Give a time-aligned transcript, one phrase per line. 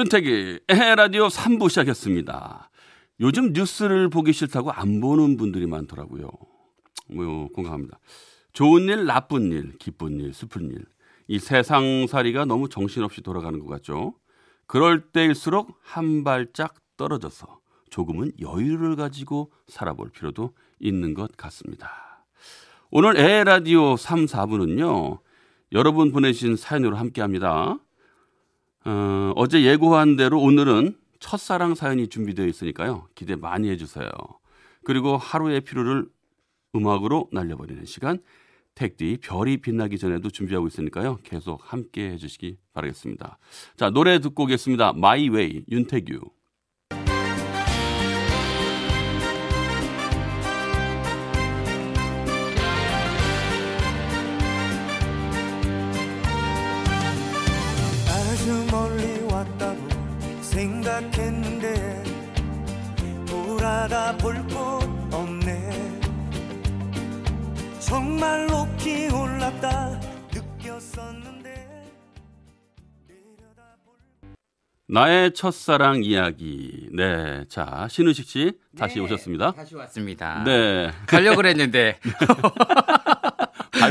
[0.00, 2.70] 윤택의 에헤라디오 3부 시작했습니다.
[3.20, 6.30] 요즘 뉴스를 보기 싫다고 안 보는 분들이 많더라고요.
[7.08, 7.98] 뭐 공감합니다.
[8.54, 10.86] 좋은 일, 나쁜 일, 기쁜 일, 슬픈 일.
[11.28, 14.14] 이 세상살이가 너무 정신없이 돌아가는 것 같죠.
[14.66, 22.24] 그럴 때일수록 한 발짝 떨어져서 조금은 여유를 가지고 살아볼 필요도 있는 것 같습니다.
[22.90, 25.18] 오늘 에라디오 3, 4부는요.
[25.72, 27.76] 여러분 보내신 사연으로 함께합니다.
[28.84, 33.08] 어, 어제 예고한 대로 오늘은 첫사랑 사연이 준비되어 있으니까요.
[33.14, 34.08] 기대 많이 해주세요.
[34.84, 36.08] 그리고 하루의 피로를
[36.74, 38.18] 음악으로 날려버리는 시간.
[38.74, 41.18] 택디 별이 빛나기 전에도 준비하고 있으니까요.
[41.22, 43.38] 계속 함께 해주시기 바라겠습니다.
[43.76, 44.94] 자, 노래 듣고 오겠습니다.
[44.94, 46.20] My Way 윤태규.
[61.00, 62.02] 생각했는데
[63.26, 64.80] 돌아다 볼 곳
[65.12, 66.00] 없네
[67.78, 69.98] 정말 높이 올랐다
[70.32, 71.50] 느꼈었는데
[73.08, 73.94] 내려다볼
[74.88, 76.88] 나의 첫사랑 이야기.
[76.92, 77.44] 네.
[77.48, 79.52] 자, 신우식 씨 다시 네, 오셨습니다.
[79.52, 80.42] 다시 왔습니다.
[80.44, 80.90] 네.
[81.06, 81.98] 가려고 그랬는데.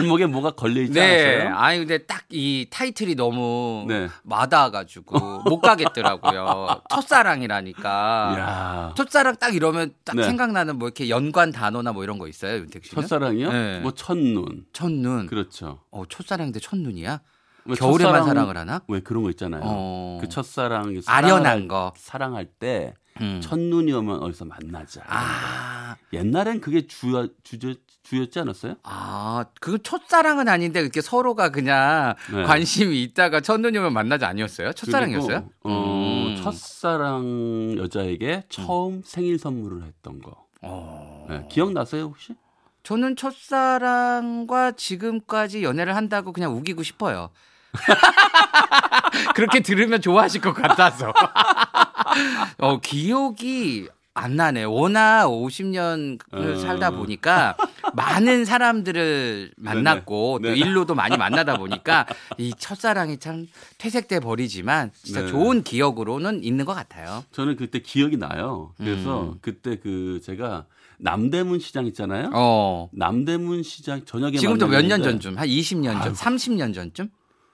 [0.02, 1.36] 발목에 뭐가 걸려있지 네.
[1.45, 1.55] 않았어요?
[1.58, 4.08] 아니 근데 딱 이 타이틀이 너무 네.
[4.22, 6.81] 마다가지고 못 가겠더라고요.
[6.91, 8.34] 첫사랑이라니까.
[8.35, 8.94] 이야.
[8.96, 10.23] 첫사랑 딱 이러면 딱 네.
[10.23, 13.01] 생각나는 뭐 이렇게 연관 단어나 뭐 이런 거 있어요, 윤택 씨는?
[13.01, 13.51] 첫사랑이요?
[13.51, 13.79] 네.
[13.79, 14.66] 뭐 첫눈.
[14.73, 15.25] 첫눈.
[15.25, 15.79] 그렇죠.
[15.90, 17.19] 어, 첫사랑인데 첫눈이야?
[17.63, 18.81] 뭐 겨울에만 첫사랑- 사랑을 하나?
[18.88, 19.62] 왜 그런 거 있잖아요.
[19.63, 20.18] 어.
[20.22, 21.94] 그 첫사랑 아련한 거.
[21.97, 23.41] 사랑할 때 음.
[23.41, 25.02] 첫눈이 오면 어디서 만나자.
[25.07, 27.73] 아, 옛날엔 그게 주 주저
[28.09, 28.75] 주였지 않았어요?
[28.81, 32.42] 아, 그 첫사랑은 아닌데 이렇게 서로가 그냥 네.
[32.42, 34.74] 관심이 있다가 첫눈이 오면 만나자 아니었어요?
[34.74, 35.42] 첫사랑이었어요?
[35.42, 36.36] 그리고, 어, 음.
[36.42, 40.47] 첫사랑 여자에게 처음 생일 선물을 했던 거.
[40.64, 41.28] 어.
[41.30, 42.34] 네, 기억나세요 혹시?
[42.81, 47.30] 저는 첫사랑과 지금까지 연애를 한다고 그냥 우기고 싶어요.
[49.36, 51.14] 그렇게 들으면 좋아하실 것 같아서.
[52.58, 54.64] 어, 기억이 안 나네.
[54.64, 56.59] 워낙 50년을 어.
[56.59, 57.56] 살다 보니까
[57.94, 60.56] 많은 사람들을 만났고 네네.
[60.56, 62.06] 또 일로도 많이 만나다 보니까
[62.38, 63.47] 이 첫사랑이 참
[63.78, 65.28] 퇴색돼 버리지만 진짜 네.
[65.28, 67.24] 좋은 기억으로는 있는 것 같아요.
[67.31, 68.74] 저는 그때 기억이 나요.
[68.78, 69.36] 그래서 음.
[69.42, 70.66] 그때 그 제가
[70.97, 72.31] 남대문 시장 있잖아요.
[72.34, 72.90] 어.
[72.91, 75.38] 남대문 시장 저녁에 지금도 몇 년 전쯤?
[75.38, 75.97] 한 20년 전?
[76.02, 76.16] 아이고.
[76.16, 77.09] 30년 전쯤?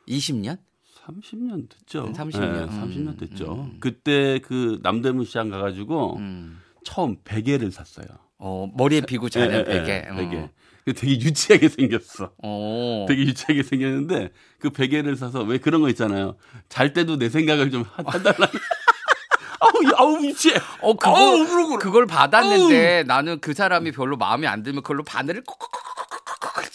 [0.08, 0.58] 20년?
[1.06, 2.12] 30년 됐죠.
[2.14, 2.40] 30년.
[2.54, 3.54] 네, 음, 30년 됐죠.
[3.54, 3.78] 음.
[3.80, 6.60] 그때 그 남대문 시장 가가지고 음.
[6.84, 8.08] 처음 베개를 샀어요.
[8.38, 10.08] 어, 머리에 비고 자는 예, 예, 베개.
[10.12, 10.50] 예, 베개.
[10.86, 12.32] 그 되게 유치하게 생겼어.
[12.44, 13.06] 어.
[13.08, 16.36] 되게 유치하게 생겼는데 그 베개를 사서 왜 그런 거 있잖아요.
[16.70, 18.48] 잘 때도 내 생각을 좀 하- 해달라.
[19.60, 20.56] 아우 아우 유치해.
[20.82, 21.78] 어, 그거, 아우.
[21.80, 25.95] 그걸 받았는데 나는 그 사람이 별로 마음에 안 들면 그걸로 바늘을 콕콕콕콕콕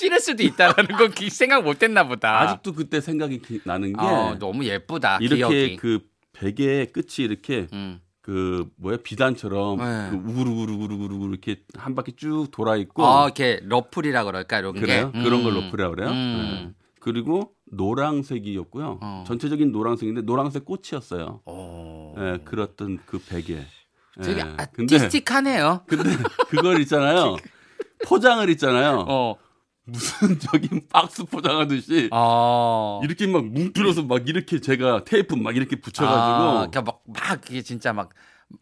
[0.00, 2.40] 찌를 수도 있다라는 건 기- 생각 못 했나 보다.
[2.40, 5.18] 아직도 그때 생각이 기- 나는 게 어, 너무 예쁘다.
[5.20, 5.76] 이렇게 기억이.
[5.76, 6.00] 그
[6.32, 8.00] 베개의 끝이 이렇게 음.
[8.22, 10.08] 그 뭐야 비단처럼 네.
[10.10, 15.10] 그 우구르구르구르구르 이렇게 한 바퀴 쭉 돌아 있고 어, 이렇게 러플이라 그럴까 이런 그래요?
[15.12, 15.22] 게.
[15.22, 15.64] 그런 걸 음.
[15.64, 16.08] 로프라 그래요.
[16.10, 16.64] 음.
[16.68, 16.74] 네.
[17.00, 18.98] 그리고 노랑색이었고요.
[19.02, 19.24] 어.
[19.26, 21.40] 전체적인 노랑색인데 노랑색 꽃이었어요.
[21.44, 22.14] 어.
[22.18, 23.58] 예, 그랬던 그 베개.
[24.22, 25.84] 되게 예, 근데 아티스틱하네요.
[25.86, 26.10] 근데
[26.48, 27.36] 그걸 있잖아요.
[28.06, 29.04] 포장을 있잖아요.
[29.08, 29.36] 어.
[29.84, 33.00] 무슨 저기 박스 포장하듯이 어.
[33.02, 37.62] 이렇게 막 뭉클어서 막 이렇게 제가 테이프 막 이렇게 아, 붙여가지고 그러니까 막, 막 이게
[37.62, 38.10] 진짜 막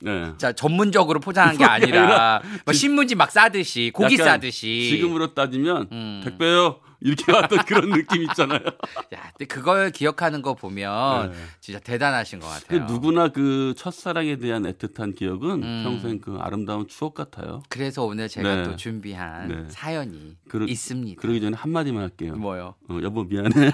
[0.02, 0.32] 네.
[0.36, 6.20] 자, 전문적으로 포장한 게 아니라 막 신문지 막 싸듯이 고기 싸듯이 지금으로 따지면 음.
[6.24, 8.58] 택배요 이렇게 왔던 그런 느낌 있잖아요.
[9.14, 11.38] 야, 근데 그걸 기억하는 거 보면 네.
[11.60, 12.84] 진짜 대단하신 것 같아요.
[12.86, 15.82] 누구나 그 첫사랑에 대한 애틋한 기억은 음.
[15.84, 17.62] 평생 그 아름다운 추억 같아요.
[17.68, 18.62] 그래서 오늘 제가 네.
[18.64, 19.64] 또 준비한 네.
[19.68, 21.20] 사연이 그러- 있습니다.
[21.20, 22.34] 그러기 전에 한 마디만 할게요.
[22.34, 22.74] 뭐요?
[22.88, 23.50] 어, 여보 미안해.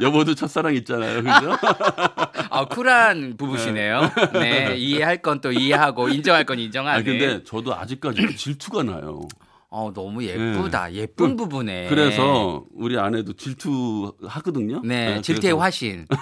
[0.00, 1.56] 여보도 첫사랑 있잖아요, 그죠?
[2.50, 4.10] 아, 쿨한 부부시네요.
[4.34, 7.00] 네, 이해할 건 또 이해하고 인정할 건 인정하는.
[7.00, 9.20] 아 근데 저도 아직까지 질투가 나요.
[9.76, 10.92] 어, 너무 예쁘다.
[10.92, 11.88] 예쁜 부부네.
[11.88, 14.82] 그래서 우리 아내도 질투하거든요.
[14.84, 16.06] 네, 네, 질투의 화신.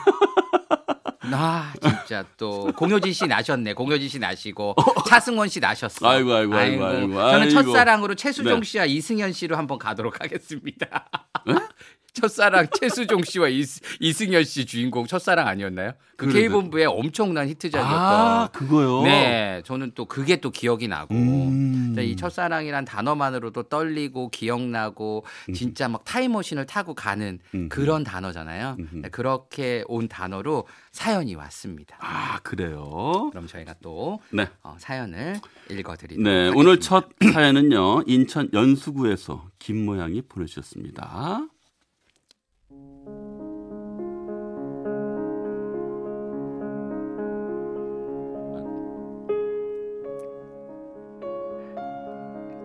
[1.35, 3.75] 아 진짜 또 공효진 씨 나셨네.
[3.75, 4.75] 공효진 씨 나시고
[5.07, 6.09] 차승원 씨 나셨어.
[6.09, 7.51] 아이고, 아이고, 아이고, 아이고, 저는 아이고.
[7.51, 8.67] 첫사랑으로 최수종 네.
[8.67, 11.09] 씨와 이승현 씨로 한번 가도록 하겠습니다.
[12.15, 13.65] 첫사랑 최수종 씨와 이,
[14.01, 15.93] 이승현 씨 주인공 첫사랑 아니었나요?
[16.17, 18.01] 그 그래, K본부의 엄청난 히트작이었던.
[18.01, 19.03] 아, 그거요?
[19.03, 21.82] 네, 저는 또 그게 또 기억이 나고 음.
[22.01, 25.25] 이 첫사랑이란 단어만으로도 떨리고 기억나고
[25.55, 27.69] 진짜 막 타임머신을 타고 가는 음.
[27.69, 28.77] 그런 단어잖아요.
[28.93, 31.97] 네, 그렇게 온 단어로 사연이 왔습니다.
[32.01, 33.29] 아, 그래요?
[33.31, 34.49] 그럼 저희가 또 네.
[34.63, 35.41] 어, 사연을
[35.71, 36.59] 읽어드리도록 네, 하겠습니다.
[36.59, 38.05] 오늘 첫 사연은요.
[38.07, 41.47] 인천 연수구에서 김 모양이 보내주셨습니다.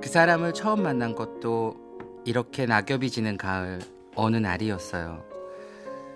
[0.08, 1.76] 그 사람을 처음 만난 것도
[2.24, 3.82] 이렇게 낙엽이 지는 가을
[4.16, 5.26] 어느 날이었어요.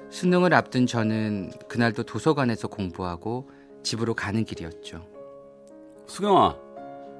[0.09, 3.49] 수능을 앞둔 저는 그날도 도서관에서 공부하고
[3.83, 5.05] 집으로 가는 길이었죠.
[6.07, 6.55] 수경아,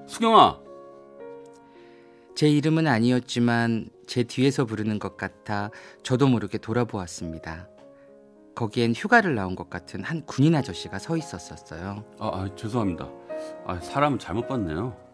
[0.07, 0.61] 수경아.
[2.35, 5.71] 제 이름은 아니었지만 제 뒤에서 부르는 것 같아
[6.03, 7.67] 저도 모르게 돌아보았습니다.
[8.55, 12.05] 거기엔 휴가를 나온 것 같은 한 군인 아저씨가 서 있었었어요.
[12.17, 13.09] 아, 아 죄송합니다.
[13.67, 15.10] 아, 사람을 잘못 봤네요.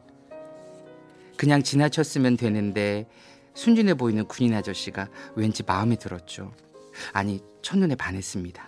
[1.38, 3.08] 그냥 지나쳤으면 되는데
[3.54, 6.52] 순진해 보이는 군인 아저씨가 왠지 마음에 들었죠.
[7.14, 8.68] 아니 첫눈에 반했습니다.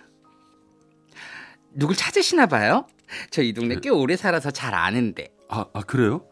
[1.72, 2.86] 누굴 찾으시나 봐요?
[3.30, 5.28] 저 이 동네 꽤 오래 살아서 잘 아는데.
[5.48, 6.24] 아, 아 그래요?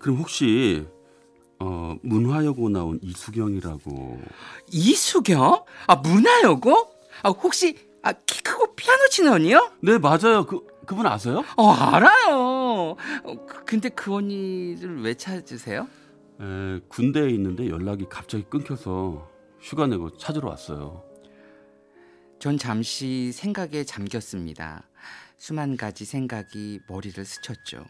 [0.00, 0.84] 그럼 혹시
[1.60, 4.20] 어, 문화여고 나온 이수경이라고.
[4.72, 5.64] 이수경?
[5.86, 6.90] 아 문화여고?
[7.22, 9.70] 아 혹시 아, 키 크고 피아노 치는 언니요?
[9.80, 10.44] 네, 맞아요.
[10.46, 11.44] 그 그분 아세요?
[11.56, 12.63] 어 알아요.
[12.74, 15.88] 어, 그- 근데 그 언니를 왜 찾으세요?
[16.40, 19.30] 에, 군대에 있는데 연락이 갑자기 끊겨서
[19.60, 21.04] 휴가 내고 찾으러 왔어요.
[22.38, 24.82] 전 잠시 생각에 잠겼습니다.
[25.38, 27.84] 수만 가지 생각이 머리를 스쳤죠.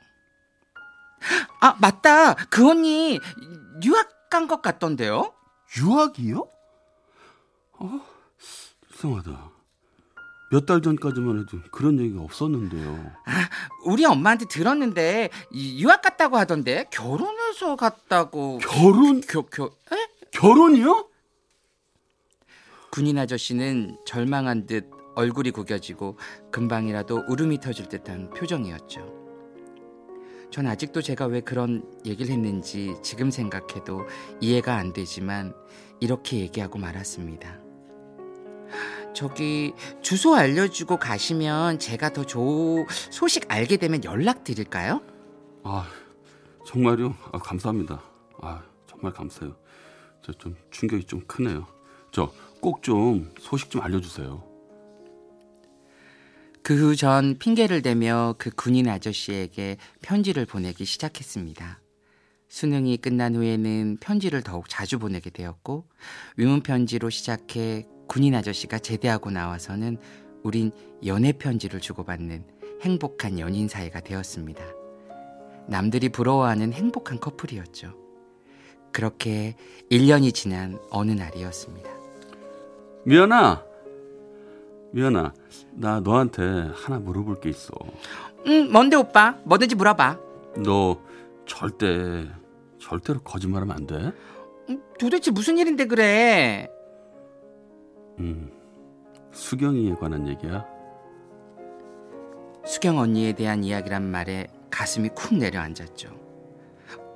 [1.61, 2.35] 아 맞다.
[2.35, 3.19] 그 언니
[3.85, 5.33] 유학 간 것 같던데요?
[5.79, 6.49] 유학이요?
[7.79, 8.01] 어,
[8.93, 9.51] 이상하다.
[10.51, 13.13] 몇 달 전까지만 해도 그런 얘기가 없었는데요.
[13.85, 18.59] 우리 엄마한테 들었는데 이 유학 갔다고 하던데 결혼해서 갔다고.
[18.59, 19.21] 결혼?
[19.21, 19.97] 겨, 겨, 에?
[20.31, 21.09] 결혼이요?
[22.91, 26.19] 군인 아저씨는 절망한 듯 얼굴이 구겨지고
[26.53, 29.25] 금방이라도 울음이 터질 듯한 표정이었죠.
[30.51, 34.07] 전 아직도 제가 왜 그런 얘기를 했는지 지금 생각해도
[34.41, 35.53] 이해가 안 되지만
[36.01, 37.64] 이렇게 얘기하고 말았습니다.
[39.15, 39.73] 저기
[40.03, 45.01] 주소 알려주고 가시면 제가 더 조, 소식 알게 되면 연락 드릴까요?
[45.63, 45.87] 아,
[46.67, 47.15] 정말요?
[47.33, 48.03] 아, 감사합니다.
[48.41, 49.57] 아, 정말 감사해요.
[50.23, 51.67] 저 좀 충격이 좀 크네요.
[52.11, 54.43] 저 꼭 좀 소식 좀 알려주세요.
[56.63, 61.81] 그 후 전 핑계를 대며 그 군인 아저씨에게 편지를 보내기 시작했습니다.
[62.49, 65.87] 수능이 끝난 후에는 편지를 더욱 자주 보내게 되었고
[66.39, 69.99] 위문 편지로 시작해 군인 아저씨가 제대하고 나와서는
[70.45, 70.71] 우린
[71.05, 72.45] 연애 편지를 주고받는
[72.83, 74.63] 행복한 연인 사이가 되었습니다.
[75.67, 77.93] 남들이 부러워하는 행복한 커플이었죠.
[78.93, 79.57] 그렇게
[79.91, 81.91] 1년이 지난 어느 날이었습니다.
[83.05, 83.65] 미연아,
[84.93, 85.35] 미연아,
[85.73, 87.73] 나 너한테 하나 물어볼 게 있어.
[88.47, 89.41] 응, 뭔데 오빠?
[89.43, 90.21] 뭐든지 물어봐.
[90.65, 91.03] 너
[91.47, 92.29] 절대
[92.79, 94.13] 절대로 거짓말하면 안 돼.
[94.69, 96.71] 음, 도대체 무슨 일인데 그래?
[98.21, 98.51] 음,
[99.33, 100.65] 수경이에 관한 얘기야.
[102.67, 106.09] 수경 언니에 대한 이야기란 말에 가슴이 쿵 내려앉았죠.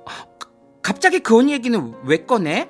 [0.05, 0.49] 아, 가-
[0.81, 2.69] 갑자기 그 언니 얘기는 왜 꺼내?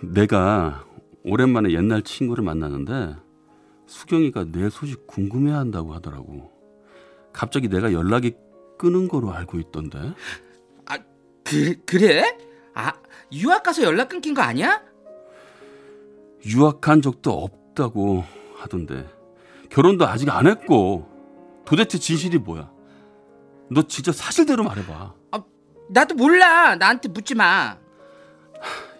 [0.00, 0.84] 내가
[1.24, 3.16] 오랜만에 옛날 친구를 만나는데
[3.86, 6.50] 수경이가 내 소식 궁금해한다고 하더라고.
[7.32, 8.34] 갑자기 내가 연락이
[8.78, 9.98] 끊은 거로 알고 있던데.
[10.86, 10.98] 아,
[11.44, 12.36] 그, 그래?
[12.74, 12.92] 아,
[13.32, 14.82] 유학 가서 연락 끊긴 거 아니야?
[16.46, 18.24] 유학한 적도 없다고
[18.56, 19.08] 하던데.
[19.70, 21.08] 결혼도 아직 안 했고.
[21.64, 22.70] 도대체 진실이 뭐야?
[23.70, 25.14] 너 진짜 사실대로 말해봐.
[25.90, 26.74] 나도 몰라.
[26.76, 27.76] 나한테 묻지 마.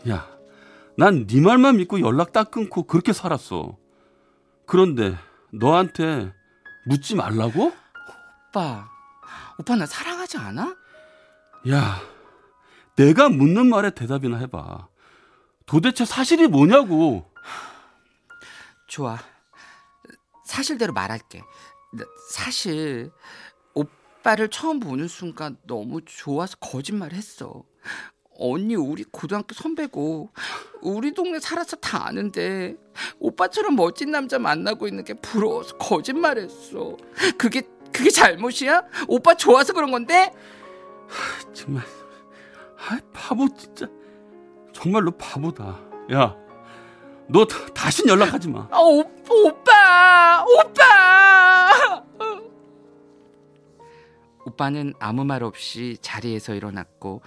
[0.08, 0.28] 야,
[0.98, 3.76] 난 네 말만 믿고 연락 딱 끊고 그렇게 살았어.
[4.66, 5.16] 그런데
[5.52, 6.32] 너한테
[6.86, 7.72] 묻지 말라고?
[8.50, 8.88] 오빠,
[9.58, 10.76] 오빠 나 사랑하지 않아?
[11.70, 12.00] 야,
[12.96, 14.88] 내가 묻는 말에 대답이나 해봐.
[15.66, 17.31] 도대체 사실이 뭐냐고.
[18.92, 19.18] 좋아.
[20.44, 21.42] 사실대로 말할게.
[21.94, 23.10] 나 사실
[23.72, 27.64] 오빠를 처음 보는 순간 너무 좋아서 거짓말 했어.
[28.38, 30.30] 언니 우리 고등학교 선배고
[30.82, 32.76] 우리 동네 살아서 다 아는데
[33.18, 36.98] 오빠처럼 멋진 남자 만나고 있는 게 부러워서 거짓말했어.
[37.38, 37.62] 그게
[37.94, 38.84] 그게 잘못이야?
[39.08, 40.34] 오빠 좋아서 그런 건데?
[41.54, 41.82] 정말
[42.76, 43.86] 아 바보 진짜
[44.74, 45.80] 정말로 바보다
[46.12, 46.36] 야
[47.32, 52.04] 너 다신 연락하지 마 아, 오, 오빠, 오빠.
[54.44, 57.22] 오빠는 아무 말 없이 자리에서 일어났고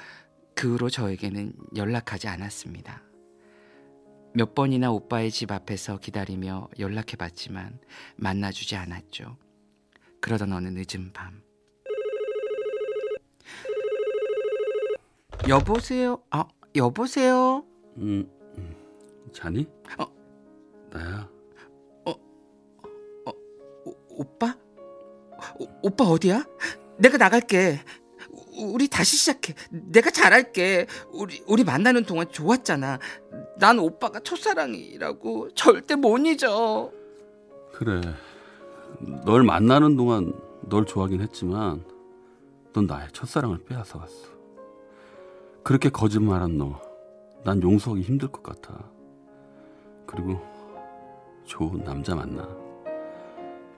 [0.54, 3.02] 그 후로 저에게는 연락하지 않았습니다.
[4.34, 7.80] 몇 번이나 오빠의 집 앞에서 기다리며 연락해 봤지만
[8.18, 9.38] 만나주지 않았죠.
[10.22, 11.42] 그러던 어느 늦은 밤.
[15.48, 16.22] 여보세요?
[16.30, 16.46] 아,
[16.76, 17.64] 여보세요?
[17.98, 18.35] 음, 음.
[19.32, 19.68] 자니?
[20.00, 20.06] 어.
[20.92, 21.30] 나야
[22.06, 24.56] 오, 오빠?
[25.60, 26.46] 오, 오빠 어디야?
[26.98, 27.80] 내가 나갈게.
[28.32, 29.54] 우- 우리 다시 시작해.
[29.70, 30.88] 내가 잘할게.
[31.12, 33.00] 우리 우리 만나는 동안 좋았잖아.
[33.60, 36.92] 난 오빠가 첫사랑이라고 절대 못 잊어.
[37.74, 38.02] 그래
[39.26, 40.34] 널 만나는 동안
[40.70, 41.84] 널 좋아하긴 했지만
[42.74, 44.30] 넌 나의 첫사랑을 빼앗아 갔어
[45.64, 46.80] 그렇게 거짓말한 너
[47.44, 48.90] 난 용서하기 힘들 것 같아
[50.06, 50.40] 그리고
[51.46, 52.48] 좋은 남자 만나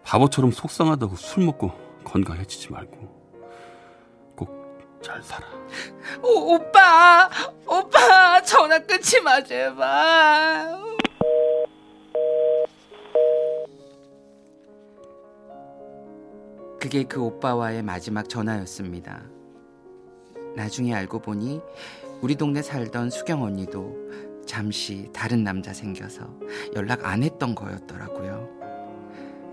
[0.03, 1.71] 바보처럼 속상하다고 술 먹고
[2.03, 2.97] 건강해지지 말고
[4.35, 4.67] 꼭
[5.01, 5.47] 잘 살아
[6.21, 7.29] 오, 오빠,
[7.65, 10.75] 오빠 전화 끊지 마 제발.
[16.79, 19.23] 그게 그 오빠와의 마지막 전화였습니다.
[20.55, 21.61] 나중에 알고 보니
[22.21, 23.95] 우리 동네 살던 수경 언니도
[24.47, 26.27] 잠시 다른 남자 생겨서
[26.75, 28.49] 연락 안 했던 거였더라고요.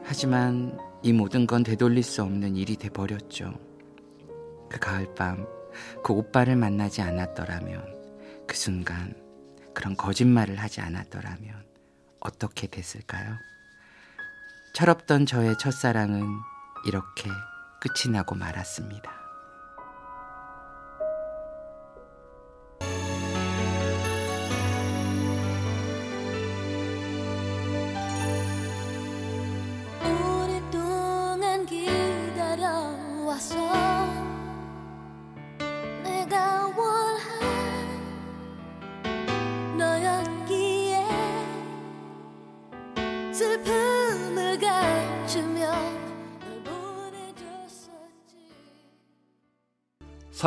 [0.04, 3.58] 하지만 이 모든 건 되돌릴 수 없는 일이 돼 버렸죠.
[4.70, 5.46] 그 가을밤
[6.02, 9.14] 그 오빠를 만나지 않았더라면 그 순간
[9.74, 11.64] 그런 거짓말을 하지 않았더라면
[12.20, 13.36] 어떻게 됐을까요?
[14.74, 16.26] 철없던 저의 첫사랑은
[16.86, 17.28] 이렇게
[17.80, 19.23] 끝이 나고 말았습니다.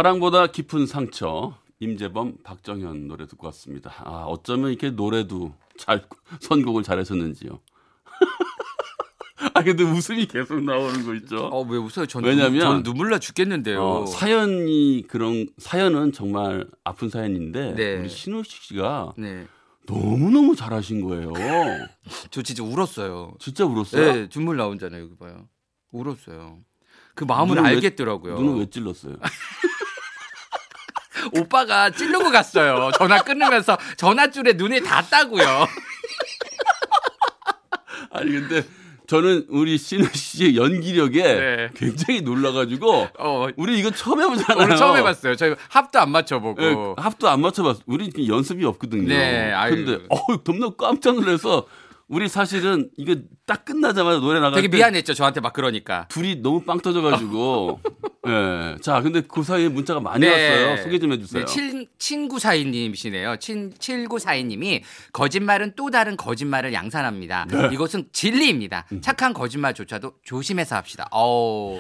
[0.02, 3.92] 사랑보다 깊은 상처 임재범 박정현 노래 듣고 왔습니다.
[4.06, 6.06] 아 어쩌면 이렇게 노래도 잘
[6.40, 7.60] 선곡을 잘하셨는지요.
[9.56, 11.48] 아 근데 웃음이 계속 나오는 거 있죠.
[11.48, 12.06] 어왜 웃어요?
[12.06, 13.82] 전, 왜냐면- 전 눈물 나 죽겠는데요.
[13.84, 17.96] 어, 사연이 그런 사연은 정말 아픈 사연인데 네.
[17.98, 19.48] 우리 신우식 씨가 네,
[19.88, 21.34] 너무 너무 잘하신 거예요.
[22.30, 23.34] 저 진짜 울었어요.
[23.40, 24.14] 진짜 울었어요.
[24.14, 25.02] 네, 눈물 나온잖아요.
[25.02, 25.48] 여기 봐요.
[25.92, 26.60] 울었어요.
[27.16, 28.40] 그 마음을 눈을 왜- 알겠더라고요.
[28.40, 29.16] 눈을 왜 찔렀어요?
[31.34, 32.92] 오빠가 찌르고 갔어요.
[32.98, 35.68] 전화 끊으면서 전화줄에 눈에 닿았다고요.
[38.12, 38.64] 아니 근데
[39.08, 41.70] 저는 우리 신우 씨의 연기력에 네.
[41.76, 44.66] 굉장히 놀라가지고 어, 우리 이거 처음 해보잖아요.
[44.66, 45.36] 오늘 처음 해봤어요.
[45.36, 46.62] 저희 합도 안 맞춰보고.
[46.62, 47.80] 예, 합도 안 맞춰봤어.
[47.86, 49.08] 우리 연습이 없거든요.
[49.08, 49.76] 네, 아유.
[49.86, 51.66] 근데 어, 겁나 깜짝 놀라서
[52.10, 55.14] 우리 사실은 이게 딱 끝나자마자 노래 나갈 되게 때 미안했죠.
[55.14, 56.08] 저한테 막 그러니까.
[56.08, 57.82] 둘이 너무 빵 터져가지고.
[58.28, 58.78] 예.
[58.82, 60.78] 자, 근데 그 사이에 문자가 많이 왔어요.
[60.84, 61.46] 소개 좀 해주세요.
[61.46, 63.38] 네, 친, 친구사인님이시네요.
[63.38, 67.48] 친, 7942님이 거짓말은 또 다른 거짓말을 양산합니다.
[67.50, 67.70] 네.
[67.74, 68.86] 이것은 진리입니다.
[68.94, 69.02] 음.
[69.02, 71.08] 착한 거짓말조차도 조심해서 합시다.
[71.12, 71.80] 어우.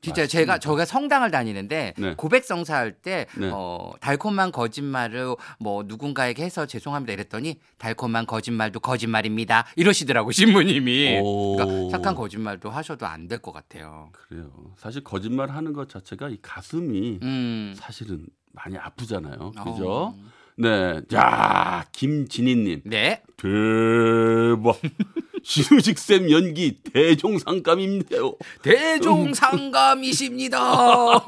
[0.00, 2.14] 진짜 제가 저가 성당을 다니는데 네.
[2.16, 3.50] 고백 성사 할 때 네.
[3.52, 11.56] 어, 달콤한 거짓말을 뭐 누군가에게 해서 죄송합니다 이랬더니 달콤한 거짓말도 거짓말입니다 이러시더라고 신부님이 오.
[11.56, 14.10] 그러니까 착한 거짓말도 하셔도 안 될 것 같아요.
[14.12, 14.50] 그래요.
[14.76, 17.74] 사실 거짓말 하는 것 자체가 이 가슴이 음.
[17.76, 19.52] 사실은 많이 아프잖아요.
[19.56, 19.64] 어.
[19.64, 20.14] 그죠?
[20.56, 21.00] 네.
[21.08, 22.82] 자, 김진희님.
[22.86, 23.22] 네.
[23.36, 24.80] 대박.
[25.42, 28.34] 신우식 쌤 연기 대종상감인데요.
[28.62, 30.58] 대종상감이십니다.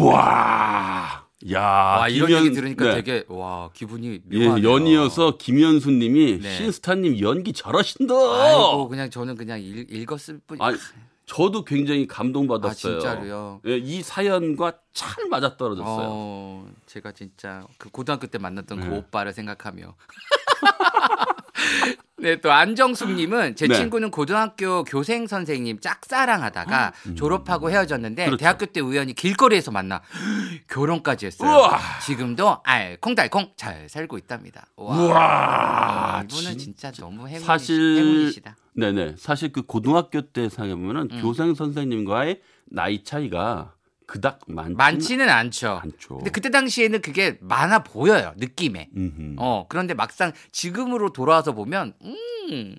[0.00, 1.24] 와.
[1.52, 1.60] 야.
[1.60, 2.94] 와 이런 얘기 들으니까 네.
[2.94, 4.72] 되게 와 기분이 예, 묘하네요.
[4.72, 6.56] 연이어서 김현수님이 네.
[6.56, 8.14] 신스타님 연기 잘하신다.
[8.14, 10.56] 아이고 그냥 저는 그냥 읽, 읽었을 뿐.
[10.60, 10.78] 아니,
[11.26, 12.96] 저도 굉장히 감동받았어요.
[12.96, 13.60] 아, 진짜로요?
[13.66, 16.06] 예, 이 사연과 잘 맞아 떨어졌어요.
[16.10, 18.96] 어, 제가 진짜 그 고등학교 때 만났던 그 네.
[18.96, 19.94] 오빠를 생각하며.
[22.24, 23.74] 네, 또 안정숙님은 제 네.
[23.74, 28.26] 친구는 고등학교 교생 선생님 짝사랑하다가 졸업하고 헤어졌는데 음.
[28.28, 28.36] 그렇죠.
[28.38, 30.00] 대학교 때 우연히 길거리에서 만나
[30.68, 31.50] 결혼까지 했어요.
[31.50, 31.78] 우와.
[32.06, 34.64] 지금도 알콩달콩 잘 살고 있답니다.
[34.76, 38.56] 와, 우와, 이분은 진- 진짜 너무 행운이, 사실 행운이시다.
[38.72, 39.16] 네네.
[39.18, 41.20] 사실 그 고등학교 때 생각해보면 음.
[41.20, 42.40] 교생 선생님과의
[42.70, 43.74] 나이 차이가
[44.14, 45.80] 그닥 많지 많지는 않죠.
[45.82, 46.18] 않죠.
[46.18, 48.88] 근데 그때 당시에는 그게 많아 보여요 느낌에.
[48.96, 49.34] 음흠.
[49.38, 52.76] 어 그런데 막상 지금으로 돌아와서 보면 음.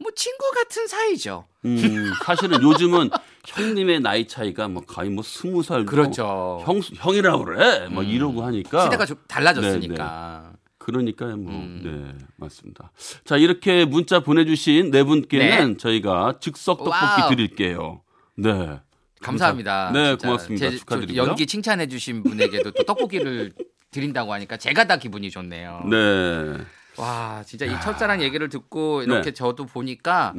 [0.00, 1.46] 뭐 친구 같은 사이죠.
[1.64, 3.10] 음, 사실은 요즘은
[3.46, 6.60] 형님의 나이 차이가 뭐 거의 뭐 스무 살도 그렇죠.
[6.64, 8.08] 형 형이라고 그래 뭐 음.
[8.08, 10.54] 이러고 하니까 시대가 좀 달라졌으니까.
[10.78, 11.80] 그러니까 뭐 음.
[11.84, 12.90] 네 맞습니다.
[13.24, 15.76] 자 이렇게 문자 보내주신 네 분께는 네.
[15.76, 17.30] 저희가 즉석 떡볶이 와우.
[17.30, 18.02] 드릴게요.
[18.36, 18.80] 네.
[19.22, 19.90] 감사합니다.
[19.92, 20.70] 네 진짜 고맙습니다.
[20.70, 21.22] 제- 축하드리고요.
[21.24, 23.52] 저 연기 칭찬해 주신 분에게도 또 떡볶이를
[23.92, 25.82] 드린다고 하니까 제가 다 기분이 좋네요.
[25.90, 26.58] 네.
[26.96, 29.32] 와 진짜 이 첫사랑 얘기를 듣고 이렇게 네.
[29.32, 30.34] 저도 보니까.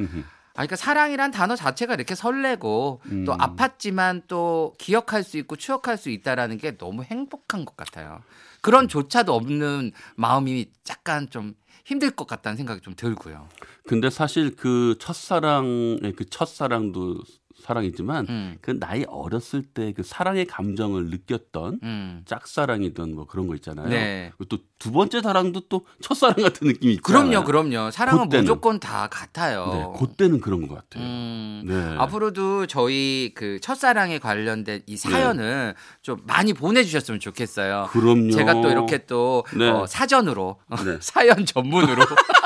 [0.56, 3.24] 아, 그러니까 사랑이란 단어 자체가 이렇게 설레고 음.
[3.24, 8.20] 또 아팠지만 또 기억할 수 있고 추억할 수 있다라는 게 너무 행복한 것 같아요.
[8.60, 13.48] 그런 조차도 없는 마음이 약간 좀 힘들 것 같다는 생각이 좀 들고요.
[13.88, 17.18] 근데 사실 그 첫사랑의 그 첫사랑도
[17.64, 22.22] 사랑이지만 음, 그 나이 어렸을 때 그 사랑의 감정을 느꼈던 음.
[22.26, 23.88] 짝사랑이든 뭐 그런 거 있잖아요.
[23.88, 24.32] 네.
[24.48, 27.42] 또두 번째 사랑도 또 첫사랑 같은 느낌이 있잖아요.
[27.42, 27.90] 그럼요, 그럼요.
[27.90, 28.44] 사랑은 그때는.
[28.44, 29.66] 무조건 다 같아요.
[29.94, 31.04] 네, 그때는 그런 것 같아요.
[31.04, 31.96] 음, 네.
[31.98, 37.88] 앞으로도 저희 그 첫사랑에 관련된 이 사연을 좀 많이 보내주셨으면 좋겠어요.
[37.92, 38.30] 그럼요.
[38.32, 39.68] 제가 또 이렇게 또 네.
[39.68, 40.98] 어, 사전으로 네.
[41.00, 42.02] 사연 전문으로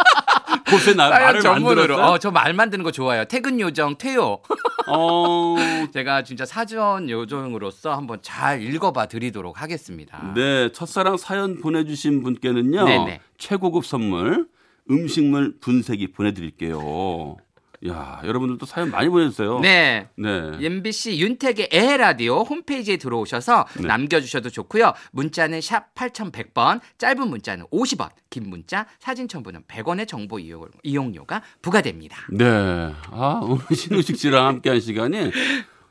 [0.71, 1.97] 곳에 나 말을 전문으로.
[1.97, 3.25] 어, 저 말 만드는 거 좋아요.
[3.25, 4.41] 퇴근 요정 퇴요.
[4.87, 5.55] 어,
[5.93, 10.33] 제가 진짜 사전 요정으로서 한번 잘 읽어봐 드리도록 하겠습니다.
[10.35, 13.21] 네, 첫사랑 사연 보내주신 분께는요 네네.
[13.39, 14.47] 최고급 선물
[14.91, 17.37] 음식물 분쇄기 보내드릴게요.
[17.87, 19.61] 야, 여러분들도 사연 많이 보내주세요.
[19.61, 20.09] 네.
[20.17, 20.59] 네.
[20.61, 23.87] MBC 윤택의 에 라디오 홈페이지에 들어오셔서 네.
[23.87, 24.93] 남겨주셔도 좋고요.
[25.13, 31.43] 문자는 샵 8100번, 짧은 문자는 50원, 긴 문자, 사진 첨부는 100원의 정보 이용, 이용 료가
[31.63, 32.17] 부과됩니다.
[32.33, 32.45] 네.
[33.11, 35.31] 아, 오늘 신우식 씨랑 함께 한 시간이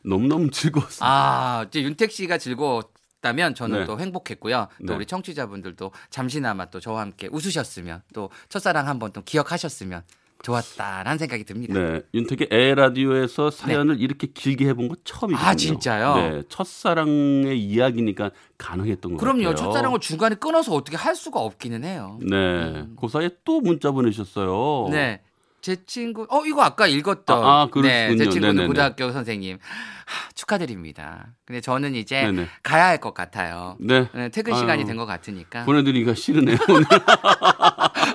[0.04, 1.06] 너무너무 즐거웠습니다.
[1.06, 3.86] 아, 이제 윤택 씨가 즐거웠 다면 저는 네.
[3.86, 4.67] 또 행복했고요.
[4.80, 4.95] 또 네.
[4.95, 10.04] 우리 청취자분들도 잠시나마 또 저와 함께 웃으셨으면 또 첫사랑 한번 또 기억하셨으면
[10.43, 11.73] 좋았다라는 생각이 듭니다.
[11.73, 15.45] 네, 윤택의 에 라디오에서 사연을 이렇게 길게 해본 건 처음이거든요.
[15.45, 15.50] 네.
[15.52, 16.15] 아, 진짜요?
[16.15, 19.50] 네, 첫사랑의 이야기니까 가능했던 것 그럼요.
[19.50, 19.56] 같아요.
[19.56, 22.19] 첫사랑을 중간에 끊어서 어떻게 할 수가 없기는 해요.
[22.21, 24.89] 네, 그 사이에 또 문자 보내셨어요.
[24.91, 25.21] 네.
[25.67, 27.43] 제 친구, 어, 이거 아까 읽었던.
[27.43, 27.82] 아, 아.
[27.82, 28.67] 네, 제 친구는 네네네.
[28.67, 29.58] 고등학교 선생님.
[29.58, 31.27] 하, 축하드립니다.
[31.45, 32.47] 근데 저는 이제 네네.
[32.63, 33.75] 가야 할 것 같아요.
[33.82, 34.08] 네.
[34.13, 35.65] 네, 퇴근 시간이 아유, 된것 같으니까.
[35.65, 36.56] 보내드리기가 싫으네요.
[36.69, 36.86] 오늘.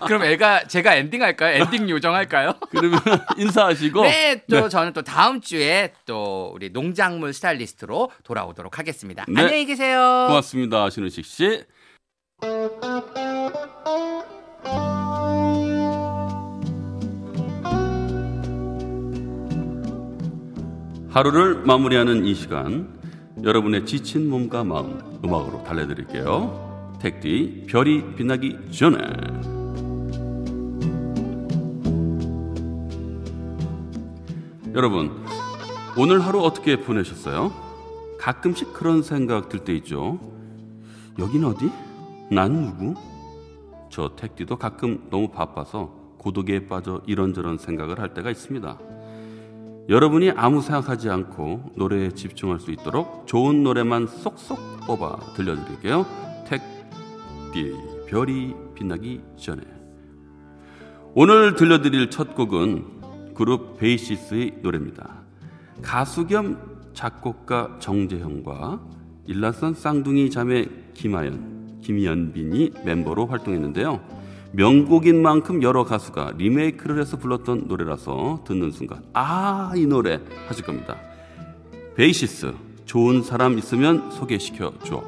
[0.07, 1.63] 그럼 애가 제가 엔딩 할까요?
[1.63, 2.55] 엔딩 요정 할까요?
[2.71, 2.99] 그러면
[3.37, 4.01] 인사하시고.
[4.05, 9.27] 네, 또 저는 또 다음 주에 또 우리 농작물 스타일리스트로 돌아오도록 하겠습니다.
[9.29, 9.43] 네.
[9.43, 10.25] 안녕히 계세요.
[10.29, 11.65] 고맙습니다, 신우식 씨.
[21.13, 22.89] 하루를 마무리하는 이 시간
[23.43, 26.97] 여러분의 지친 몸과 마음 음악으로 달래드릴게요.
[27.03, 28.99] 택디 별이 빛나기 전에
[34.75, 35.11] 여러분
[35.99, 37.53] 오늘 하루 어떻게 보내셨어요?
[38.19, 40.19] 가끔씩 그런 생각 들 때 있죠.
[41.19, 41.71] 여긴 어디?
[42.31, 42.95] 난 누구?
[43.91, 48.92] 저 택디도 가끔 너무 바빠서 고독에 빠져 이런저런 생각을 할 때가 있습니다.
[49.89, 56.07] 여러분이 아무 생각하지 않고 노래에 집중할 수 있도록 좋은 노래만 쏙쏙 뽑아 들려드릴게요.
[56.47, 57.75] 택디
[58.07, 59.63] 별이 빛나기 전에
[61.15, 65.23] 오늘 들려드릴 첫 곡은 그룹 베이시스의 노래입니다.
[65.83, 66.59] 가수 겸
[66.95, 68.81] 작곡가 정재형과
[69.27, 74.22] 일란선 쌍둥이 자매 김하연, 김연빈이 멤버로 활동했는데요.
[74.53, 80.97] 명곡인 만큼 여러 가수가 리메이크를 해서 불렀던 노래라서 듣는 순간 아 이 노래 하실 겁니다.
[81.97, 82.53] 베이시스
[82.85, 85.03] 좋은 사람 있으면 소개시켜 줘.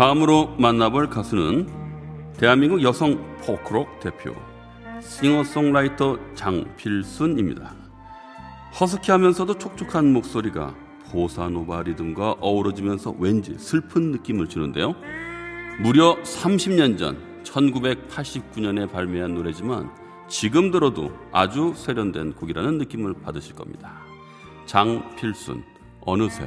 [0.00, 1.68] 다음으로 만나볼 가수는
[2.38, 4.34] 대한민국 여성 포크록 대표
[5.02, 7.74] 싱어송라이터 장필순입니다.
[8.80, 10.74] 허스키하면서도 촉촉한 목소리가
[11.10, 14.94] 보사노바 리듬과 어우러지면서 왠지 슬픈 느낌을 주는데요.
[15.82, 19.90] 무려 30년 전 1989년에 발매한 노래지만
[20.28, 24.00] 지금 들어도 아주 세련된 곡이라는 느낌을 받으실 겁니다.
[24.64, 25.62] 장필순
[26.00, 26.46] 어느새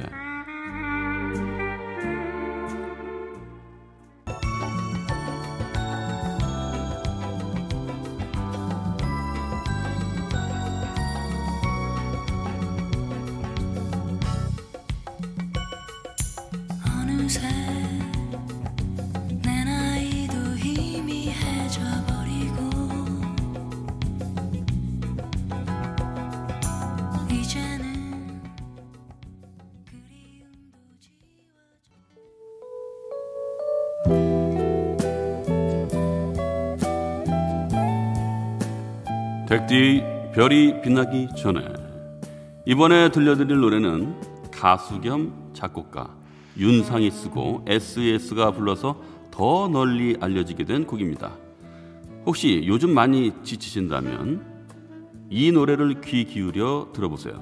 [39.54, 40.02] 백디
[40.34, 41.60] 별이 빛나기 전에
[42.66, 46.12] 이번에 들려드릴 노래는 가수 겸 작곡가
[46.58, 51.36] 윤상이 쓰고 SES가 불러서 더 널리 알려지게 된 곡입니다.
[52.26, 54.44] 혹시 요즘 많이 지치신다면
[55.30, 57.40] 이 노래를 귀 기울여 들어보세요.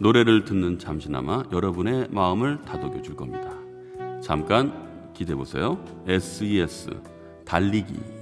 [0.00, 3.50] 노래를 듣는 잠시나마 여러분의 마음을 다독여 줄 겁니다.
[4.22, 5.84] 잠깐 기대해 보세요.
[6.06, 6.90] SES
[7.44, 8.15] 달리기.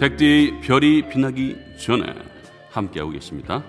[0.00, 2.06] 백디 별이 빛나기 전에
[2.70, 3.62] 함께하고 계십니다.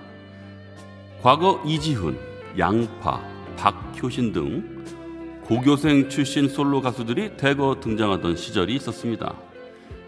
[1.22, 2.18] 과거 이지훈,
[2.58, 3.22] 양파,
[3.58, 4.86] 박효신 등
[5.44, 9.36] 고교생 출신 솔로 가수들이 대거 등장하던 시절이 있었습니다.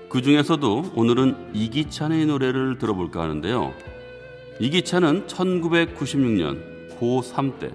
[0.07, 3.73] 그 중에서도 오늘은 이기찬의 노래를 들어볼까 하는데요.
[4.61, 7.71] 이기찬은 1996년 고3 때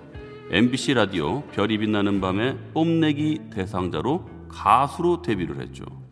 [0.52, 6.07] MBC 라디오 별이 빛나는 밤의 뽐내기 대상자로 가수로 데뷔를 했죠.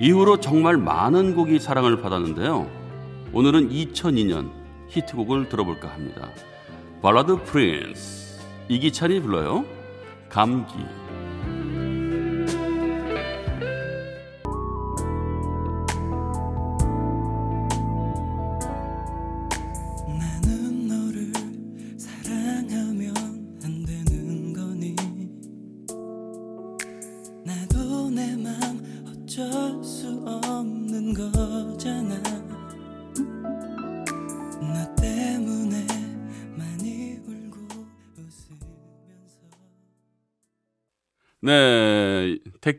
[0.00, 2.70] 이후로 정말 많은 곡이 사랑을 받았는데요.
[3.34, 4.50] 오늘은 2002년
[4.88, 6.30] 히트곡을 들어볼까 합니다.
[7.02, 9.66] 발라드 프린스 이기찬이 불러요.
[10.30, 10.74] 감기.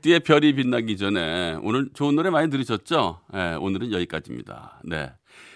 [0.01, 3.21] 네, 택디의 별이 빛나기 전에 오늘 좋은 노래 많이 들으셨죠?
[3.33, 4.81] 네, 오늘은 여기까지입니다.
[4.83, 5.11] 네,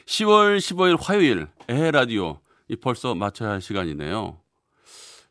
[0.06, 4.38] 10월 15일 화요일 에헤 라디오 이 벌써 마쳐야 할 시간이네요.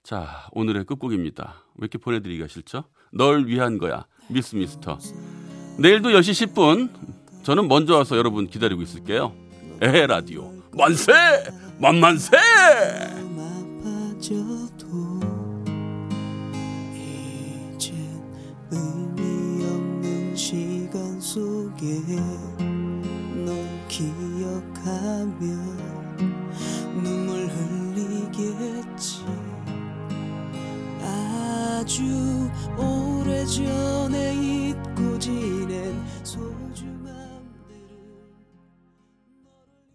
[0.02, 1.54] 자, 오늘의 끝곡입니다.
[1.76, 2.84] 왜 이렇게 보내드리기가 싫죠?
[3.12, 4.98] 널 위한 거야, 미스 미스터.
[5.78, 6.90] 내일도 10시 10분
[7.44, 9.32] 저는 먼저 와서 여러분 기다리고 있을게요.
[9.80, 11.12] 에헤 라디오 만세,
[11.78, 12.36] 만만세.
[31.94, 34.03] 아주 오래전